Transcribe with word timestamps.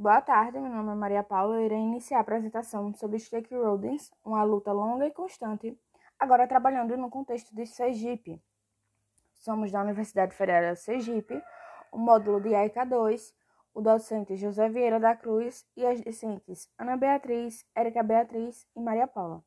Boa 0.00 0.22
tarde, 0.22 0.58
meu 0.58 0.72
nome 0.72 0.92
é 0.92 0.94
Maria 0.94 1.22
Paula 1.22 1.60
e 1.60 1.66
irei 1.66 1.78
iniciar 1.78 2.16
a 2.16 2.20
apresentação 2.22 2.90
sobre 2.94 3.18
Stake 3.18 3.54
Rodents, 3.54 4.10
uma 4.24 4.42
luta 4.42 4.72
longa 4.72 5.06
e 5.06 5.10
constante, 5.10 5.78
agora 6.18 6.48
trabalhando 6.48 6.96
no 6.96 7.10
contexto 7.10 7.54
de 7.54 7.66
Sergipe. 7.66 8.42
Somos 9.36 9.70
da 9.70 9.82
Universidade 9.82 10.34
Federal 10.34 10.72
de 10.72 10.80
Sergipe, 10.80 11.38
o 11.92 11.98
módulo 11.98 12.40
de 12.40 12.54
AICA 12.54 12.86
2, 12.86 13.34
o 13.74 13.82
docente 13.82 14.36
José 14.36 14.70
Vieira 14.70 14.98
da 14.98 15.14
Cruz 15.14 15.66
e 15.76 15.84
as 15.84 16.00
discentes 16.00 16.66
Ana 16.78 16.96
Beatriz, 16.96 17.66
Érica 17.74 18.02
Beatriz 18.02 18.66
e 18.74 18.80
Maria 18.80 19.06
Paula. 19.06 19.44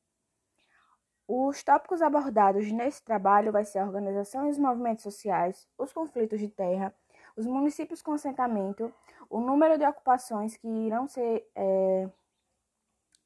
Os 1.27 1.63
tópicos 1.63 1.99
abordados 1.99 2.71
nesse 2.71 3.03
trabalho 3.03 3.51
vai 3.51 3.65
ser 3.65 3.79
a 3.79 3.85
organização 3.87 4.45
e 4.45 4.51
os 4.51 4.59
movimentos 4.59 5.01
sociais, 5.01 5.67
os 5.79 5.91
conflitos 5.91 6.39
de 6.39 6.47
terra, 6.47 6.93
os 7.35 7.45
municípios 7.45 8.01
com 8.01 8.13
assentamento, 8.13 8.93
o 9.29 9.39
número 9.39 9.77
de 9.77 9.85
ocupações 9.85 10.55
que 10.57 10.67
irão 10.67 11.07
ser 11.07 11.49
é, 11.55 12.09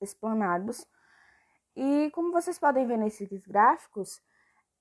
explanados. 0.02 0.86
E 1.76 2.10
como 2.12 2.32
vocês 2.32 2.58
podem 2.58 2.86
ver 2.88 2.98
nesses 2.98 3.30
gráficos, 3.46 4.22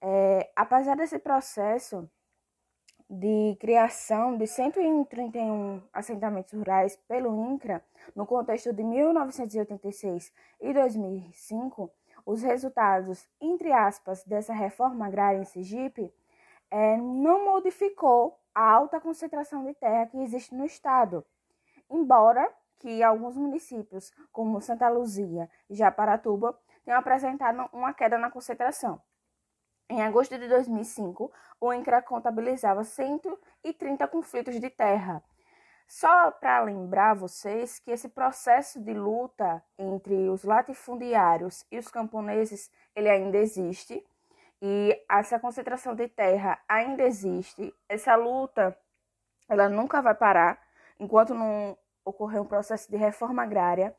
é, 0.00 0.50
apesar 0.54 0.96
desse 0.96 1.18
processo 1.18 2.08
de 3.08 3.56
criação 3.60 4.36
de 4.36 4.46
131 4.46 5.82
assentamentos 5.92 6.52
rurais 6.52 6.96
pelo 7.08 7.34
INCRA, 7.52 7.84
no 8.14 8.26
contexto 8.26 8.72
de 8.72 8.82
1986 8.82 10.32
e 10.60 10.72
2005, 10.72 11.90
os 12.24 12.42
resultados, 12.42 13.28
entre 13.40 13.72
aspas, 13.72 14.24
dessa 14.24 14.52
reforma 14.52 15.06
agrária 15.06 15.38
em 15.38 15.44
Sergipe 15.44 16.12
é, 16.70 16.96
não 16.96 17.44
modificou 17.44 18.36
a 18.56 18.72
alta 18.72 18.98
concentração 18.98 19.66
de 19.66 19.74
terra 19.74 20.06
que 20.06 20.16
existe 20.16 20.54
no 20.54 20.64
estado, 20.64 21.22
embora 21.90 22.50
que 22.78 23.02
alguns 23.02 23.36
municípios, 23.36 24.10
como 24.32 24.62
Santa 24.62 24.88
Luzia 24.88 25.50
e 25.68 25.74
Japaratuba, 25.74 26.58
tenham 26.82 26.98
apresentado 26.98 27.68
uma 27.70 27.92
queda 27.92 28.16
na 28.16 28.30
concentração. 28.30 28.98
Em 29.90 30.00
agosto 30.02 30.38
de 30.38 30.48
2005, 30.48 31.30
o 31.60 31.70
INCRA 31.70 32.00
contabilizava 32.00 32.82
130 32.82 34.08
conflitos 34.08 34.58
de 34.58 34.70
terra, 34.70 35.22
só 35.86 36.30
para 36.30 36.62
lembrar 36.62 37.14
vocês 37.14 37.78
que 37.78 37.90
esse 37.90 38.08
processo 38.08 38.80
de 38.80 38.94
luta 38.94 39.62
entre 39.78 40.30
os 40.30 40.44
latifundiários 40.44 41.66
e 41.70 41.78
os 41.78 41.88
camponeses, 41.88 42.70
ele 42.94 43.10
ainda 43.10 43.36
existe, 43.36 44.02
e 44.60 44.98
essa 45.08 45.38
concentração 45.38 45.94
de 45.94 46.08
terra 46.08 46.58
ainda 46.68 47.02
existe. 47.02 47.74
Essa 47.88 48.14
luta, 48.16 48.76
ela 49.48 49.68
nunca 49.68 50.00
vai 50.00 50.14
parar 50.14 50.60
enquanto 50.98 51.34
não 51.34 51.76
ocorrer 52.04 52.40
um 52.40 52.46
processo 52.46 52.90
de 52.90 52.96
reforma 52.96 53.42
agrária. 53.42 53.94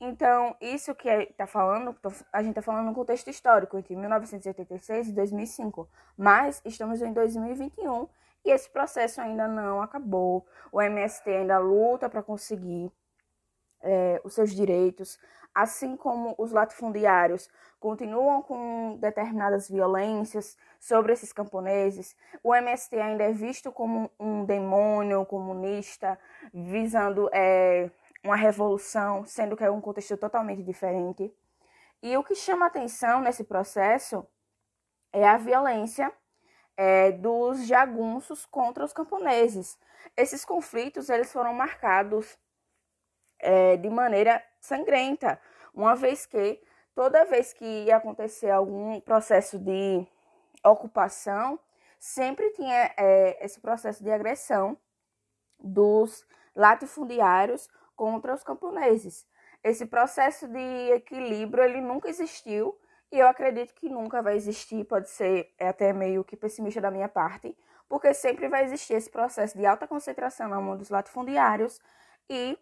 Então, 0.00 0.56
isso 0.60 0.94
que 0.94 1.08
está 1.08 1.46
falando, 1.46 1.94
a 2.32 2.42
gente 2.42 2.52
está 2.52 2.62
falando 2.62 2.86
no 2.86 2.94
contexto 2.94 3.28
histórico, 3.28 3.76
entre 3.76 3.94
1986 3.94 5.08
e 5.08 5.12
2005. 5.12 5.88
Mas 6.16 6.62
estamos 6.64 7.02
em 7.02 7.12
2021 7.12 8.08
e 8.44 8.50
esse 8.50 8.70
processo 8.70 9.20
ainda 9.20 9.46
não 9.46 9.82
acabou. 9.82 10.46
O 10.72 10.80
MST 10.80 11.28
ainda 11.30 11.58
luta 11.58 12.08
para 12.08 12.22
conseguir 12.22 12.90
é, 13.82 14.20
os 14.24 14.34
seus 14.34 14.52
direitos, 14.54 15.18
assim 15.54 15.96
como 15.96 16.34
os 16.38 16.52
latifundiários 16.52 17.48
continuam 17.78 18.42
com 18.42 18.96
determinadas 19.00 19.68
violências 19.68 20.56
sobre 20.78 21.12
esses 21.12 21.32
camponeses. 21.32 22.16
O 22.42 22.54
MST 22.54 22.98
ainda 22.98 23.24
é 23.24 23.32
visto 23.32 23.72
como 23.72 24.10
um 24.18 24.44
demônio 24.44 25.24
comunista, 25.24 26.18
visando 26.52 27.28
é, 27.32 27.90
uma 28.22 28.36
revolução, 28.36 29.24
sendo 29.24 29.56
que 29.56 29.64
é 29.64 29.70
um 29.70 29.80
contexto 29.80 30.16
totalmente 30.16 30.62
diferente. 30.62 31.32
E 32.02 32.16
o 32.16 32.24
que 32.24 32.34
chama 32.34 32.66
atenção 32.66 33.20
nesse 33.20 33.44
processo 33.44 34.26
é 35.12 35.26
a 35.26 35.36
violência 35.36 36.12
é, 36.76 37.12
dos 37.12 37.66
jagunços 37.66 38.46
contra 38.46 38.84
os 38.84 38.92
camponeses. 38.92 39.78
Esses 40.16 40.44
conflitos 40.44 41.08
eles 41.08 41.32
foram 41.32 41.52
marcados 41.52 42.38
é, 43.40 43.76
de 43.76 43.88
maneira 43.88 44.42
sangrenta, 44.60 45.40
uma 45.74 45.94
vez 45.94 46.26
que 46.26 46.60
toda 46.94 47.24
vez 47.24 47.52
que 47.52 47.64
ia 47.64 47.96
acontecer 47.96 48.50
algum 48.50 49.00
processo 49.00 49.58
de 49.58 50.06
ocupação, 50.64 51.58
sempre 51.98 52.50
tinha 52.50 52.92
é, 52.96 53.44
esse 53.44 53.60
processo 53.60 54.02
de 54.02 54.10
agressão 54.10 54.76
dos 55.58 56.26
latifundiários 56.54 57.68
contra 57.94 58.34
os 58.34 58.42
camponeses. 58.42 59.26
Esse 59.62 59.86
processo 59.86 60.48
de 60.48 60.92
equilíbrio 60.92 61.62
ele 61.62 61.80
nunca 61.80 62.08
existiu 62.08 62.78
e 63.12 63.18
eu 63.18 63.28
acredito 63.28 63.74
que 63.74 63.88
nunca 63.88 64.22
vai 64.22 64.36
existir, 64.36 64.84
pode 64.84 65.10
ser 65.10 65.52
é 65.58 65.68
até 65.68 65.92
meio 65.92 66.24
que 66.24 66.36
pessimista 66.36 66.80
da 66.80 66.90
minha 66.90 67.08
parte, 67.08 67.56
porque 67.88 68.14
sempre 68.14 68.48
vai 68.48 68.64
existir 68.64 68.94
esse 68.94 69.10
processo 69.10 69.58
de 69.58 69.66
alta 69.66 69.86
concentração 69.86 70.48
na 70.48 70.60
mão 70.60 70.76
dos 70.76 70.90
latifundiários 70.90 71.80
e 72.28 72.58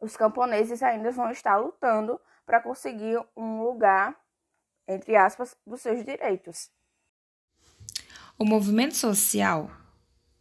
os 0.00 0.16
camponeses 0.16 0.82
ainda 0.82 1.10
vão 1.10 1.30
estar 1.30 1.56
lutando 1.56 2.20
para 2.44 2.60
conseguir 2.60 3.18
um 3.36 3.62
lugar, 3.62 4.14
entre 4.86 5.16
aspas, 5.16 5.56
dos 5.66 5.80
seus 5.80 6.04
direitos. 6.04 6.70
O 8.38 8.44
movimento 8.44 8.96
social 8.96 9.70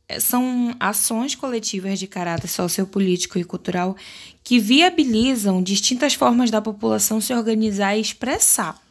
é, 0.08 0.20
são 0.20 0.76
ações 0.80 1.36
coletivas 1.36 2.00
de 2.00 2.08
caráter 2.08 2.48
sociopolítico 2.48 3.38
e 3.38 3.44
cultural 3.44 3.96
que 4.44 4.60
viabilizam 4.60 5.62
distintas 5.62 6.14
formas 6.14 6.52
da 6.52 6.62
população 6.62 7.22
se 7.22 7.34
organizar 7.34 7.96
e 7.96 8.02
expressar 8.02 8.84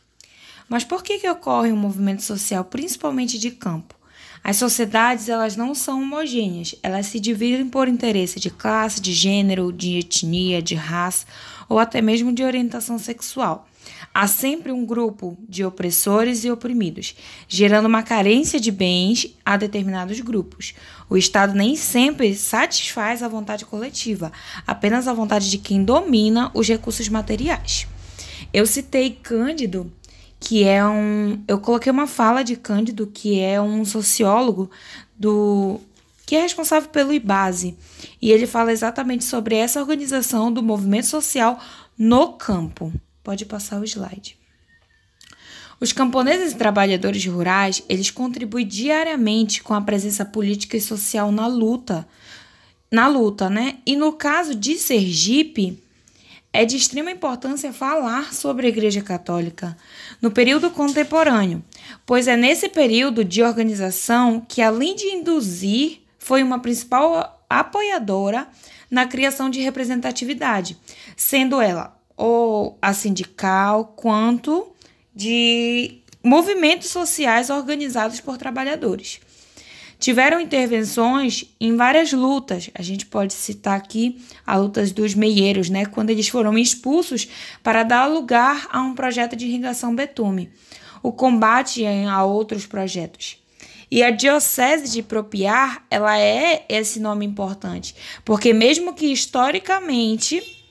mas 0.72 0.84
por 0.84 1.02
que, 1.02 1.18
que 1.18 1.28
ocorre 1.28 1.70
um 1.70 1.76
movimento 1.76 2.22
social, 2.22 2.64
principalmente 2.64 3.38
de 3.38 3.50
campo? 3.50 3.94
As 4.44 4.56
sociedades 4.56 5.28
elas 5.28 5.56
não 5.56 5.74
são 5.74 6.02
homogêneas, 6.02 6.74
elas 6.82 7.06
se 7.06 7.20
dividem 7.20 7.68
por 7.68 7.86
interesse 7.86 8.40
de 8.40 8.50
classe, 8.50 9.00
de 9.00 9.12
gênero, 9.12 9.72
de 9.72 9.98
etnia, 9.98 10.60
de 10.60 10.74
raça 10.74 11.26
ou 11.68 11.78
até 11.78 12.02
mesmo 12.02 12.32
de 12.32 12.42
orientação 12.42 12.98
sexual. 12.98 13.68
Há 14.14 14.26
sempre 14.26 14.70
um 14.72 14.84
grupo 14.84 15.38
de 15.48 15.64
opressores 15.64 16.44
e 16.44 16.50
oprimidos, 16.50 17.14
gerando 17.48 17.86
uma 17.86 18.02
carência 18.02 18.60
de 18.60 18.70
bens 18.70 19.34
a 19.44 19.56
determinados 19.56 20.20
grupos. 20.20 20.74
O 21.08 21.16
Estado 21.16 21.54
nem 21.54 21.76
sempre 21.76 22.34
satisfaz 22.34 23.22
a 23.22 23.28
vontade 23.28 23.64
coletiva, 23.64 24.30
apenas 24.66 25.08
a 25.08 25.14
vontade 25.14 25.50
de 25.50 25.56
quem 25.56 25.82
domina 25.84 26.50
os 26.52 26.68
recursos 26.68 27.08
materiais. 27.08 27.86
Eu 28.52 28.66
citei 28.66 29.10
Cândido 29.22 29.90
que 30.42 30.64
é 30.64 30.84
um. 30.84 31.40
Eu 31.46 31.60
coloquei 31.60 31.90
uma 31.90 32.08
fala 32.08 32.42
de 32.42 32.56
Cândido, 32.56 33.06
que 33.06 33.38
é 33.38 33.60
um 33.60 33.84
sociólogo 33.84 34.68
do 35.16 35.80
que 36.26 36.34
é 36.34 36.42
responsável 36.42 36.88
pelo 36.90 37.12
IBASE. 37.12 37.76
E 38.20 38.32
ele 38.32 38.46
fala 38.46 38.72
exatamente 38.72 39.24
sobre 39.24 39.54
essa 39.54 39.80
organização 39.80 40.52
do 40.52 40.62
movimento 40.62 41.06
social 41.06 41.60
no 41.96 42.32
campo. 42.32 42.92
Pode 43.22 43.46
passar 43.46 43.80
o 43.80 43.84
slide. 43.84 44.36
Os 45.80 45.92
camponeses 45.92 46.52
e 46.52 46.56
trabalhadores 46.56 47.24
rurais, 47.24 47.82
eles 47.88 48.10
contribuem 48.10 48.66
diariamente 48.66 49.62
com 49.62 49.74
a 49.74 49.80
presença 49.80 50.24
política 50.24 50.76
e 50.76 50.80
social 50.80 51.30
na 51.30 51.46
luta, 51.46 52.06
na 52.90 53.06
luta, 53.06 53.48
né? 53.48 53.78
E 53.86 53.94
no 53.94 54.12
caso 54.12 54.54
de 54.54 54.76
Sergipe, 54.76 55.81
é 56.52 56.64
de 56.64 56.76
extrema 56.76 57.10
importância 57.10 57.72
falar 57.72 58.34
sobre 58.34 58.66
a 58.66 58.68
Igreja 58.68 59.00
Católica 59.00 59.76
no 60.20 60.30
período 60.30 60.70
contemporâneo, 60.70 61.64
pois 62.04 62.28
é 62.28 62.36
nesse 62.36 62.68
período 62.68 63.24
de 63.24 63.42
organização 63.42 64.44
que, 64.46 64.60
além 64.60 64.94
de 64.94 65.06
induzir, 65.06 66.00
foi 66.18 66.42
uma 66.42 66.58
principal 66.58 67.42
apoiadora 67.48 68.46
na 68.90 69.06
criação 69.06 69.48
de 69.48 69.60
representatividade, 69.60 70.76
sendo 71.16 71.60
ela 71.60 71.96
ou 72.16 72.76
a 72.82 72.92
sindical 72.92 73.94
quanto 73.96 74.70
de 75.14 76.02
movimentos 76.22 76.90
sociais 76.90 77.48
organizados 77.48 78.20
por 78.20 78.36
trabalhadores 78.36 79.20
tiveram 80.02 80.40
intervenções 80.40 81.44
em 81.60 81.76
várias 81.76 82.12
lutas. 82.12 82.68
A 82.74 82.82
gente 82.82 83.06
pode 83.06 83.32
citar 83.32 83.76
aqui 83.76 84.20
a 84.44 84.56
luta 84.56 84.84
dos 84.86 85.14
meieiros, 85.14 85.70
né, 85.70 85.86
quando 85.86 86.10
eles 86.10 86.26
foram 86.26 86.58
expulsos 86.58 87.28
para 87.62 87.84
dar 87.84 88.06
lugar 88.06 88.66
a 88.72 88.82
um 88.82 88.96
projeto 88.96 89.36
de 89.36 89.46
irrigação 89.46 89.94
betume, 89.94 90.50
o 91.04 91.12
combate 91.12 91.86
a 91.86 92.24
outros 92.24 92.66
projetos. 92.66 93.36
E 93.88 94.02
a 94.02 94.10
Diocese 94.10 94.90
de 94.90 95.04
Propiar, 95.04 95.84
ela 95.88 96.18
é 96.18 96.64
esse 96.68 96.98
nome 96.98 97.24
importante, 97.24 97.94
porque 98.24 98.52
mesmo 98.52 98.94
que 98.94 99.06
historicamente 99.06 100.61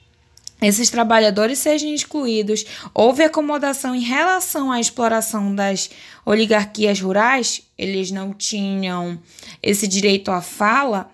esses 0.62 0.90
trabalhadores 0.90 1.60
sejam 1.60 1.94
excluídos, 1.94 2.66
houve 2.94 3.24
acomodação 3.24 3.96
em 3.96 4.02
relação 4.02 4.72
à 4.72 4.80
exploração 4.80 5.54
das 5.54 5.90
oligarquias 6.26 7.02
rurais, 7.02 7.64
eles 7.78 8.12
não 8.12 8.34
tinham 8.34 9.20
esse 9.62 9.88
direito 9.88 10.30
à 10.32 10.42
fala, 10.42 11.12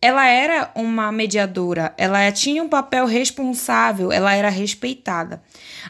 ela 0.00 0.26
era 0.26 0.70
uma 0.76 1.10
mediadora, 1.10 1.92
ela 1.96 2.30
tinha 2.30 2.62
um 2.62 2.68
papel 2.68 3.04
responsável, 3.04 4.12
ela 4.12 4.32
era 4.32 4.48
respeitada. 4.48 5.42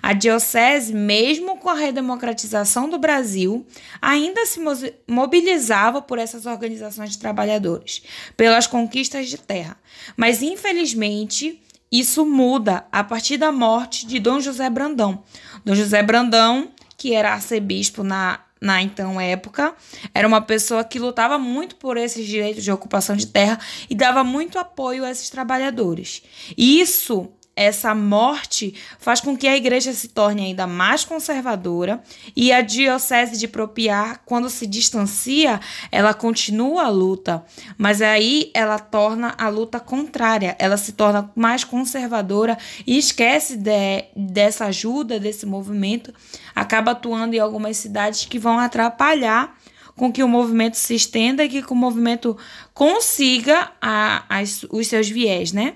A 0.02 0.14
diocese, 0.14 0.94
mesmo 0.94 1.58
com 1.58 1.68
a 1.68 1.74
redemocratização 1.74 2.88
do 2.88 2.98
Brasil, 2.98 3.66
ainda 4.00 4.46
se 4.46 4.60
mobilizava 5.06 6.00
por 6.00 6.18
essas 6.18 6.46
organizações 6.46 7.10
de 7.10 7.18
trabalhadores, 7.18 8.02
pelas 8.34 8.66
conquistas 8.66 9.28
de 9.28 9.36
terra. 9.36 9.76
Mas, 10.16 10.40
infelizmente, 10.40 11.60
isso 11.90 12.24
muda 12.24 12.86
a 12.92 13.02
partir 13.02 13.36
da 13.36 13.50
morte 13.50 14.06
de 14.06 14.18
Dom 14.18 14.40
José 14.40 14.68
Brandão. 14.68 15.22
Dom 15.64 15.74
José 15.74 16.02
Brandão, 16.02 16.68
que 16.96 17.14
era 17.14 17.32
arcebispo 17.32 18.02
na 18.02 18.40
na 18.60 18.82
então 18.82 19.20
época, 19.20 19.72
era 20.12 20.26
uma 20.26 20.40
pessoa 20.40 20.82
que 20.82 20.98
lutava 20.98 21.38
muito 21.38 21.76
por 21.76 21.96
esses 21.96 22.26
direitos 22.26 22.64
de 22.64 22.72
ocupação 22.72 23.14
de 23.14 23.28
terra 23.28 23.58
e 23.88 23.94
dava 23.94 24.24
muito 24.24 24.58
apoio 24.58 25.04
a 25.04 25.10
esses 25.12 25.30
trabalhadores. 25.30 26.22
Isso 26.56 27.30
essa 27.58 27.92
morte 27.92 28.72
faz 29.00 29.20
com 29.20 29.36
que 29.36 29.48
a 29.48 29.56
igreja 29.56 29.92
se 29.92 30.06
torne 30.06 30.42
ainda 30.42 30.64
mais 30.64 31.04
conservadora 31.04 32.00
e 32.36 32.52
a 32.52 32.60
diocese 32.60 33.36
de 33.36 33.48
Propiar, 33.48 34.22
quando 34.24 34.48
se 34.48 34.64
distancia, 34.64 35.58
ela 35.90 36.14
continua 36.14 36.84
a 36.84 36.88
luta, 36.88 37.44
mas 37.76 38.00
aí 38.00 38.52
ela 38.54 38.78
torna 38.78 39.34
a 39.36 39.48
luta 39.48 39.80
contrária, 39.80 40.54
ela 40.56 40.76
se 40.76 40.92
torna 40.92 41.32
mais 41.34 41.64
conservadora 41.64 42.56
e 42.86 42.96
esquece 42.96 43.56
de, 43.56 44.04
dessa 44.14 44.66
ajuda, 44.66 45.18
desse 45.18 45.44
movimento, 45.44 46.14
acaba 46.54 46.92
atuando 46.92 47.34
em 47.34 47.40
algumas 47.40 47.76
cidades 47.76 48.24
que 48.24 48.38
vão 48.38 48.60
atrapalhar 48.60 49.58
com 49.96 50.12
que 50.12 50.22
o 50.22 50.28
movimento 50.28 50.76
se 50.76 50.94
estenda 50.94 51.44
e 51.44 51.48
que 51.48 51.72
o 51.72 51.74
movimento 51.74 52.38
consiga 52.72 53.72
a, 53.82 54.22
as, 54.28 54.64
os 54.70 54.86
seus 54.86 55.08
viés, 55.08 55.52
né? 55.52 55.74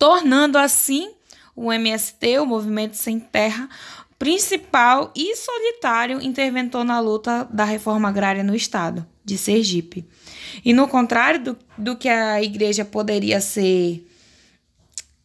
Tornando 0.00 0.56
assim 0.56 1.12
o 1.54 1.70
MST, 1.70 2.38
o 2.38 2.46
Movimento 2.46 2.96
Sem 2.96 3.20
Terra, 3.20 3.68
principal 4.18 5.12
e 5.14 5.36
solitário 5.36 6.22
interventor 6.22 6.84
na 6.84 6.98
luta 6.98 7.46
da 7.50 7.64
reforma 7.64 8.08
agrária 8.08 8.42
no 8.42 8.56
estado 8.56 9.06
de 9.22 9.36
Sergipe. 9.36 10.08
E 10.64 10.72
no 10.72 10.88
contrário 10.88 11.44
do, 11.44 11.58
do 11.76 11.96
que 11.96 12.08
a 12.08 12.42
igreja 12.42 12.82
poderia 12.82 13.42
ser 13.42 14.06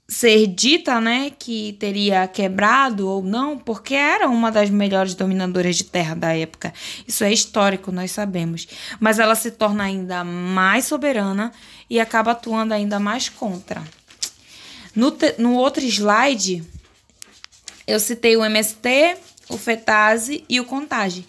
ser 0.07 0.45
dita, 0.45 1.01
né, 1.01 1.31
que 1.31 1.73
teria 1.79 2.27
quebrado 2.27 3.09
ou 3.09 3.23
não, 3.23 3.57
porque 3.57 3.95
era 3.95 4.29
uma 4.29 4.51
das 4.51 4.69
melhores 4.69 5.15
dominadoras 5.15 5.77
de 5.77 5.83
terra 5.85 6.13
da 6.13 6.35
época. 6.35 6.71
Isso 7.07 7.23
é 7.23 7.33
histórico, 7.33 7.91
nós 7.91 8.11
sabemos. 8.11 8.67
Mas 8.99 9.17
ela 9.17 9.33
se 9.33 9.51
torna 9.51 9.85
ainda 9.85 10.23
mais 10.23 10.85
soberana 10.85 11.51
e 11.89 11.99
acaba 11.99 12.31
atuando 12.31 12.73
ainda 12.73 12.99
mais 12.99 13.29
contra. 13.29 13.81
No, 14.95 15.15
no 15.37 15.55
outro 15.55 15.83
slide, 15.83 16.63
eu 17.85 17.99
citei 17.99 18.37
o 18.37 18.45
MST, 18.45 19.17
o 19.49 19.57
FETASE 19.57 20.43
e 20.47 20.59
o 20.59 20.65
CONTAGE, 20.65 21.27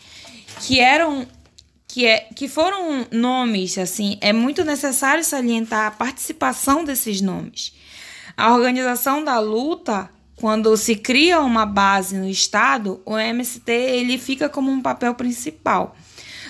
que 0.60 0.80
eram 0.80 1.26
que, 1.88 2.04
é, 2.04 2.28
que 2.34 2.46
foram 2.46 3.06
nomes, 3.10 3.78
assim, 3.78 4.18
é 4.20 4.30
muito 4.30 4.62
necessário 4.64 5.24
salientar 5.24 5.86
a 5.86 5.90
participação 5.90 6.84
desses 6.84 7.22
nomes. 7.22 7.72
A 8.36 8.52
organização 8.54 9.24
da 9.24 9.38
luta, 9.38 10.10
quando 10.36 10.76
se 10.76 10.94
cria 10.96 11.40
uma 11.40 11.64
base 11.64 12.18
no 12.18 12.28
Estado, 12.28 13.00
o 13.06 13.16
MST 13.16 13.72
ele 13.72 14.18
fica 14.18 14.46
como 14.46 14.70
um 14.70 14.82
papel 14.82 15.14
principal. 15.14 15.96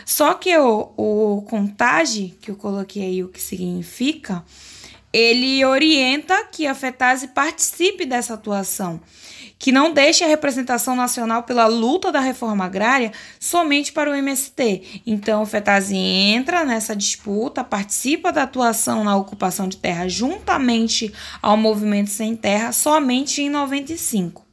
Só 0.05 0.35
que 0.35 0.57
o, 0.59 0.93
o 0.97 1.43
CONTAGE, 1.43 2.35
que 2.41 2.51
eu 2.51 2.57
coloquei 2.57 3.05
aí 3.05 3.23
o 3.23 3.29
que 3.29 3.41
significa, 3.41 4.45
ele 5.17 5.65
orienta 5.65 6.45
que 6.45 6.67
a 6.67 6.75
FETASE 6.75 7.29
participe 7.29 8.05
dessa 8.05 8.35
atuação, 8.35 9.01
que 9.59 9.73
não 9.73 9.91
deixe 9.91 10.23
a 10.23 10.27
representação 10.27 10.95
nacional 10.95 11.45
pela 11.45 11.67
luta 11.67 12.13
da 12.13 12.21
reforma 12.21 12.67
agrária 12.67 13.11
somente 13.41 13.93
para 13.93 14.11
o 14.11 14.15
MST. 14.15 15.01
Então, 15.07 15.41
o 15.41 15.47
FETASE 15.47 15.97
entra 15.97 16.67
nessa 16.67 16.95
disputa, 16.95 17.65
participa 17.65 18.31
da 18.31 18.43
atuação 18.43 19.03
na 19.03 19.17
ocupação 19.17 19.67
de 19.67 19.79
terra 19.79 20.07
juntamente 20.07 21.11
ao 21.41 21.57
Movimento 21.57 22.11
Sem 22.11 22.37
Terra 22.37 22.71
somente 22.71 23.41
em 23.41 23.49
95. 23.49 24.46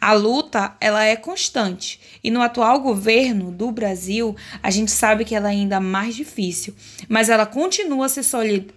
A 0.00 0.12
luta 0.12 0.76
ela 0.80 1.04
é 1.04 1.16
constante 1.16 2.00
e 2.22 2.30
no 2.30 2.42
atual 2.42 2.80
governo 2.80 3.50
do 3.50 3.70
Brasil 3.70 4.34
a 4.62 4.70
gente 4.70 4.90
sabe 4.90 5.24
que 5.24 5.34
ela 5.34 5.48
é 5.48 5.52
ainda 5.52 5.80
mais 5.80 6.14
difícil, 6.14 6.74
mas 7.08 7.28
ela 7.28 7.46
continua 7.46 8.08
se, 8.08 8.20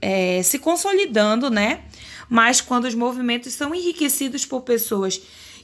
é, 0.01 0.41
se 0.43 0.59
consolidando, 0.59 1.49
né? 1.49 1.81
Mas 2.29 2.59
quando 2.59 2.85
os 2.85 2.95
movimentos 2.95 3.53
são 3.53 3.73
enriquecidos 3.73 4.45
por 4.45 4.61
pessoas 4.61 5.21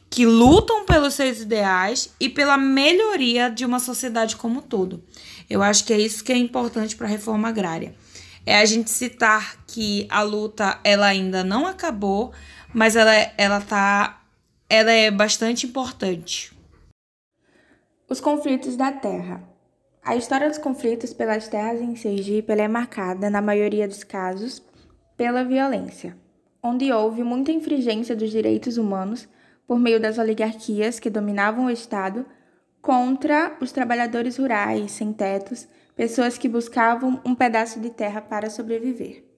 que 0.10 0.28
lutam 0.28 0.86
pelos 0.86 1.16
seus 1.16 1.42
ideais 1.42 2.13
e 2.19 2.30
pela 2.30 2.56
melhoria 2.56 3.50
de 3.50 3.66
uma 3.66 3.80
sociedade 3.80 4.36
como 4.36 4.60
um 4.60 4.62
todo. 4.62 5.04
Eu 5.50 5.63
acho 5.63 5.84
que 5.84 5.92
é 5.92 6.00
isso 6.00 6.24
que 6.24 6.31
é 6.31 6.38
importante 6.38 6.96
para 6.96 7.07
a 7.07 7.10
reforma 7.10 7.50
agrária. 7.50 7.96
É 8.46 8.60
a 8.60 8.66
gente 8.66 8.92
citar 8.92 9.57
que 9.66 10.06
a 10.12 10.22
luta 10.22 10.80
ela 10.84 11.07
ainda 11.07 11.44
não 11.44 11.66
acabou, 11.66 12.31
mas 12.72 12.96
ela 12.96 13.12
ela 13.38 13.57
está 13.57 14.23
ela 14.69 14.92
é 14.92 15.12
bastante 15.12 15.68
importante. 15.68 16.51
Os 18.10 18.19
conflitos 18.19 18.75
da 18.75 18.92
terra. 18.92 19.44
A 20.04 20.15
história 20.15 20.50
dos 20.50 20.57
conflitos 20.57 21.13
pelas 21.13 21.48
terras 21.48 21.81
em 21.81 21.95
Sergipe 21.95 22.51
é 22.51 22.68
marcada, 22.68 23.30
na 23.30 23.42
maioria 23.42 23.88
dos 23.88 24.04
casos, 24.04 24.62
pela 25.15 25.44
violência, 25.44 26.18
onde 26.62 26.92
houve 26.92 27.24
muita 27.24 27.51
infringência 27.51 28.15
dos 28.15 28.30
direitos 28.30 28.77
humanos 28.77 29.27
por 29.65 29.80
meio 29.80 30.00
das 30.00 30.18
oligarquias 30.18 31.00
que 31.00 31.10
dominavam 31.10 31.65
o 31.65 31.69
Estado 31.69 32.25
contra 32.81 33.56
os 33.62 33.71
trabalhadores 33.71 34.38
rurais, 34.38 34.92
sem 34.92 35.13
tetos, 35.13 35.68
pessoas 35.95 36.38
que 36.38 36.50
buscavam 36.50 37.21
um 37.25 37.33
pedaço 37.33 37.80
de 37.80 37.89
terra 37.89 38.19
para 38.19 38.50
sobreviver. 38.50 39.33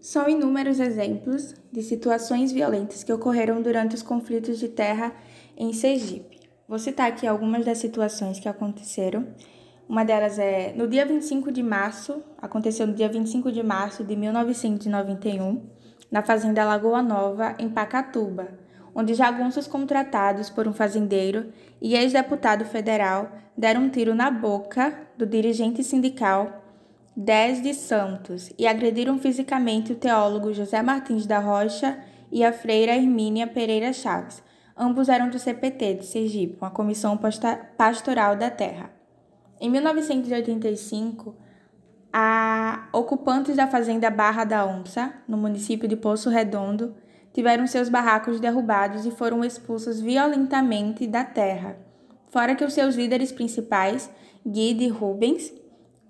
São 0.00 0.26
inúmeros 0.26 0.80
exemplos 0.80 1.54
de 1.70 1.82
situações 1.82 2.50
violentas 2.50 3.04
que 3.04 3.12
ocorreram 3.12 3.60
durante 3.60 3.94
os 3.94 4.02
conflitos 4.02 4.58
de 4.58 4.66
terra 4.66 5.12
em 5.54 5.74
Sergipe. 5.74 6.40
Vou 6.66 6.78
citar 6.78 7.06
aqui 7.06 7.26
algumas 7.26 7.66
das 7.66 7.76
situações 7.76 8.40
que 8.40 8.48
aconteceram. 8.48 9.26
Uma 9.86 10.02
delas 10.02 10.38
é 10.38 10.72
no 10.74 10.88
dia 10.88 11.04
25 11.04 11.52
de 11.52 11.62
março, 11.62 12.22
aconteceu 12.38 12.86
no 12.86 12.94
dia 12.94 13.10
25 13.10 13.52
de 13.52 13.62
março 13.62 14.02
de 14.02 14.16
1991, 14.16 15.68
na 16.10 16.22
fazenda 16.22 16.64
Lagoa 16.64 17.02
Nova, 17.02 17.54
em 17.58 17.68
Pacatuba, 17.68 18.48
onde 18.94 19.12
jagunços 19.12 19.66
contratados 19.66 20.48
por 20.48 20.66
um 20.66 20.72
fazendeiro 20.72 21.52
e 21.78 21.94
ex-deputado 21.94 22.64
federal 22.64 23.30
deram 23.54 23.82
um 23.82 23.90
tiro 23.90 24.14
na 24.14 24.30
boca 24.30 24.96
do 25.18 25.26
dirigente 25.26 25.84
sindical 25.84 26.59
10 27.22 27.62
de 27.62 27.74
Santos 27.74 28.50
e 28.58 28.66
agrediram 28.66 29.18
fisicamente 29.18 29.92
o 29.92 29.96
teólogo 29.96 30.54
José 30.54 30.80
Martins 30.80 31.26
da 31.26 31.38
Rocha 31.38 32.02
e 32.32 32.42
a 32.42 32.50
freira 32.50 32.96
Hermínia 32.96 33.46
Pereira 33.46 33.92
Chaves. 33.92 34.42
Ambos 34.74 35.10
eram 35.10 35.28
do 35.28 35.38
CPT 35.38 35.96
de 35.96 36.06
Sergipe, 36.06 36.56
uma 36.58 36.70
comissão 36.70 37.20
pastoral 37.76 38.36
da 38.36 38.48
terra. 38.48 38.90
Em 39.60 39.68
1985, 39.68 41.36
a 42.10 42.88
ocupantes 42.90 43.54
da 43.54 43.66
fazenda 43.66 44.08
Barra 44.08 44.44
da 44.44 44.64
Onça, 44.64 45.12
no 45.28 45.36
município 45.36 45.86
de 45.86 45.96
Poço 45.96 46.30
Redondo, 46.30 46.94
tiveram 47.34 47.66
seus 47.66 47.90
barracos 47.90 48.40
derrubados 48.40 49.04
e 49.04 49.10
foram 49.10 49.44
expulsos 49.44 50.00
violentamente 50.00 51.06
da 51.06 51.22
terra, 51.22 51.76
fora 52.30 52.54
que 52.54 52.64
os 52.64 52.72
seus 52.72 52.94
líderes 52.94 53.30
principais, 53.30 54.10
Guide 54.42 54.88
Rubens 54.88 55.60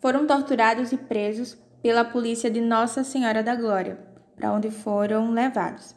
foram 0.01 0.27
torturados 0.27 0.93
e 0.93 0.97
presos 0.97 1.57
pela 1.83 2.05
polícia 2.05 2.51
de 2.51 2.61
Nossa 2.61 3.05
Senhora 3.05 3.43
da 3.43 3.55
Glória, 3.55 3.99
para 4.35 4.53
onde 4.53 4.71
foram 4.71 5.31
levados. 5.31 5.95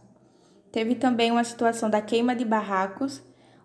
Teve 0.71 0.95
também 0.95 1.31
uma 1.31 1.43
situação 1.43 1.89
da 1.89 2.01
queima 2.01 2.35
de 2.35 2.43
barracos, 2.43 3.21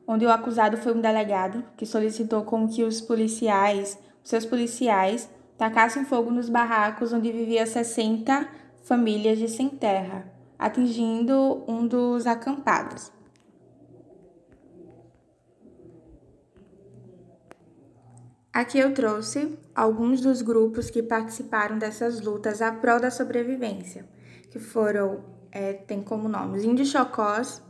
onde 0.07 0.25
o 0.25 0.31
acusado 0.31 0.77
foi 0.77 0.95
um 0.95 1.01
delegado 1.01 1.65
que 1.77 1.85
solicitou 1.85 2.43
com 2.45 2.69
que 2.69 2.85
os 2.85 3.01
policiais, 3.01 3.99
seus 4.23 4.47
policiais, 4.47 5.29
tacassem 5.57 6.05
fogo 6.05 6.31
nos 6.31 6.49
barracos 6.49 7.13
onde 7.13 7.33
vivia 7.33 7.67
60 7.67 8.49
famílias 8.83 9.39
de 9.39 9.49
sem 9.49 9.69
terra, 9.69 10.33
atingindo 10.59 11.65
um 11.67 11.87
dos 11.87 12.27
acampados. 12.27 13.13
Aqui 18.53 18.79
eu 18.79 18.93
trouxe 18.95 19.59
alguns 19.75 20.21
dos 20.21 20.43
grupos 20.43 20.91
que 20.91 21.03
participaram 21.03 21.79
dessas 21.79 22.21
lutas 22.21 22.63
a 22.63 22.73
prol 22.73 22.99
da 22.99 23.11
sobrevivência, 23.11 24.09
que 24.51 24.59
foram, 24.59 25.25
é, 25.53 25.75
tem 25.75 26.03
como 26.03 26.29
nomes 26.29 26.65
Índios 26.65 26.89
Chocós, 26.89 27.63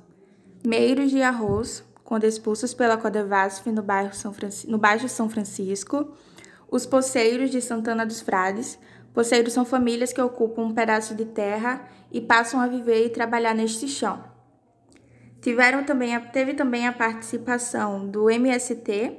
Meiros 0.64 1.10
de 1.10 1.22
Arroz, 1.22 1.84
quando 2.04 2.24
expulsos 2.24 2.72
pela 2.72 2.96
Codevasf 2.96 3.70
no 3.70 3.82
bairro, 3.82 4.14
São 4.14 4.34
no 4.66 4.78
bairro 4.78 5.08
São 5.08 5.28
Francisco, 5.28 6.12
os 6.70 6.86
Poceiros 6.86 7.50
de 7.50 7.60
Santana 7.60 8.06
dos 8.06 8.20
Frades, 8.20 8.78
Poceiros 9.12 9.52
são 9.52 9.64
famílias 9.64 10.12
que 10.12 10.20
ocupam 10.20 10.62
um 10.62 10.74
pedaço 10.74 11.14
de 11.14 11.24
terra 11.24 11.88
e 12.12 12.20
passam 12.20 12.60
a 12.60 12.66
viver 12.66 13.04
e 13.04 13.10
trabalhar 13.10 13.54
neste 13.54 13.88
chão. 13.88 14.22
Tiveram 15.40 15.84
também, 15.84 16.18
teve 16.32 16.54
também 16.54 16.86
a 16.86 16.92
participação 16.92 18.08
do 18.08 18.30
MST, 18.30 19.18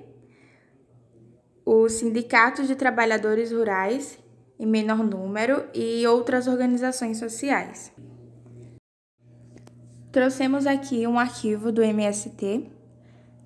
os 1.72 1.94
sindicatos 1.94 2.68
de 2.68 2.76
trabalhadores 2.76 3.52
rurais, 3.52 4.18
em 4.60 4.66
menor 4.66 5.04
número, 5.04 5.66
e 5.72 6.06
outras 6.08 6.48
organizações 6.48 7.20
sociais. 7.20 7.92
Trouxemos 10.12 10.66
aqui 10.66 11.06
um 11.06 11.20
arquivo 11.20 11.72
do 11.72 11.84
MST, 11.84 12.66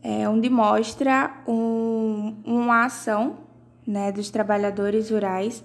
é, 0.01 0.29
onde 0.29 0.49
mostra 0.49 1.43
um, 1.45 2.37
uma 2.45 2.85
ação 2.85 3.39
né, 3.85 4.09
dos 4.09 4.29
trabalhadores 4.29 5.09
rurais 5.09 5.61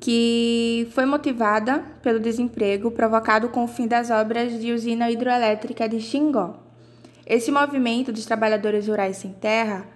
que 0.00 0.88
foi 0.92 1.06
motivada 1.06 1.84
pelo 2.02 2.18
desemprego 2.18 2.90
provocado 2.90 3.50
com 3.50 3.62
o 3.62 3.68
fim 3.68 3.86
das 3.86 4.10
obras 4.10 4.60
de 4.60 4.72
usina 4.72 5.12
hidroelétrica 5.12 5.88
de 5.88 6.00
Xingó. 6.00 6.56
Esse 7.24 7.52
movimento 7.52 8.12
dos 8.12 8.26
trabalhadores 8.26 8.88
rurais 8.88 9.16
sem 9.16 9.32
terra 9.32 9.86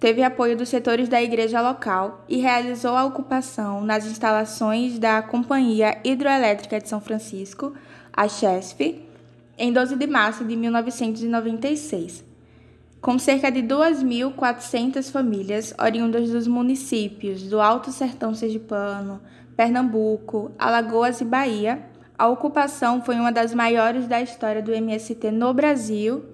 teve 0.00 0.22
apoio 0.22 0.56
dos 0.56 0.68
setores 0.68 1.08
da 1.08 1.22
igreja 1.22 1.60
local 1.60 2.24
e 2.28 2.38
realizou 2.38 2.96
a 2.96 3.04
ocupação 3.04 3.82
nas 3.82 4.06
instalações 4.06 4.98
da 4.98 5.22
Companhia 5.22 6.00
Hidroelétrica 6.02 6.80
de 6.80 6.88
São 6.88 7.00
Francisco, 7.00 7.74
a 8.12 8.26
CHESF, 8.26 9.04
em 9.56 9.72
12 9.72 9.94
de 9.94 10.06
março 10.06 10.44
de 10.44 10.56
1996 10.56 12.30
com 13.00 13.18
cerca 13.18 13.50
de 13.50 13.62
2.400 13.62 15.10
famílias 15.10 15.74
oriundas 15.80 16.30
dos 16.30 16.46
municípios 16.46 17.42
do 17.44 17.58
Alto 17.58 17.90
Sertão 17.90 18.34
Sergipano, 18.34 19.20
Pernambuco, 19.56 20.52
Alagoas 20.58 21.20
e 21.20 21.24
Bahia, 21.24 21.82
a 22.18 22.28
ocupação 22.28 23.02
foi 23.02 23.16
uma 23.16 23.32
das 23.32 23.54
maiores 23.54 24.06
da 24.06 24.20
história 24.20 24.62
do 24.62 24.72
MST 24.72 25.30
no 25.30 25.54
Brasil 25.54 26.24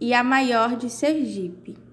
e 0.00 0.12
a 0.12 0.24
maior 0.24 0.76
de 0.76 0.90
Sergipe. 0.90 1.85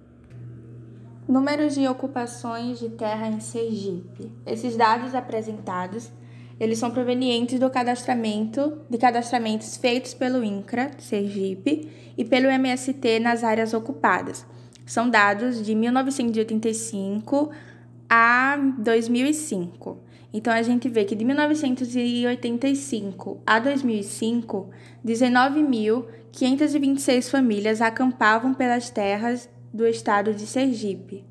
Números 1.28 1.76
de 1.76 1.88
ocupações 1.88 2.80
de 2.80 2.90
terra 2.90 3.28
em 3.28 3.40
Sergipe. 3.40 4.32
Esses 4.46 4.76
dados 4.76 5.16
apresentados 5.16 6.12
eles 6.60 6.78
são 6.78 6.92
provenientes 6.92 7.58
do 7.60 7.68
cadastramento 7.70 8.82
de 8.90 8.98
cadastramentos 8.98 9.78
feitos 9.78 10.14
pelo 10.14 10.44
INCRA, 10.44 10.92
Sergipe, 11.00 11.90
e 12.18 12.24
pelo 12.24 12.48
MST 12.48 13.20
nas 13.20 13.44
áreas 13.44 13.74
ocupadas. 13.74 14.46
São 14.86 15.10
dados 15.10 15.66
de 15.66 15.74
1985 15.74 17.50
a 18.08 18.56
2005. 18.78 19.98
Então 20.34 20.54
a 20.54 20.62
gente 20.62 20.88
vê 20.90 21.06
que 21.06 21.16
de 21.16 21.26
1985 21.26 23.42
a 23.46 23.60
2005, 23.60 24.70
19.526 25.06 27.30
famílias 27.30 27.82
acampavam 27.82 28.54
pelas 28.54 28.90
terras 28.90 29.50
do 29.74 29.88
estado 29.88 30.34
de 30.34 30.46
Sergipe. 30.46 31.26